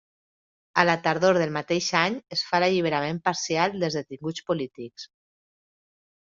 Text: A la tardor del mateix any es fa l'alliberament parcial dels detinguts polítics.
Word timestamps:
A 0.83 0.85
la 0.89 0.93
tardor 1.07 1.37
del 1.41 1.53
mateix 1.57 1.89
any 1.99 2.17
es 2.37 2.43
fa 2.53 2.61
l'alliberament 2.63 3.19
parcial 3.29 3.77
dels 3.85 3.99
detinguts 4.01 4.47
polítics. 4.49 5.07